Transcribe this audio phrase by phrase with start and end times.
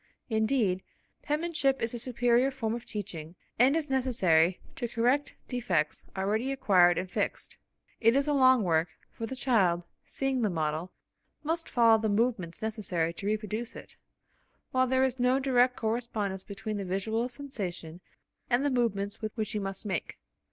[0.31, 0.81] Indeed,
[1.21, 6.97] penmanship is a superior form of teaching and is necessary to correct defects already acquired
[6.97, 7.57] and fixed.
[7.99, 10.91] It is a long work, for the child, seeing the model,
[11.43, 13.95] must follow the movements necessary to reproduce it,
[14.71, 18.01] while there is no direct correspondence between the visual sensation
[18.49, 20.17] and the movements which he must make.